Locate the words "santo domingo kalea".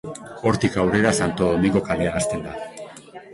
1.17-2.15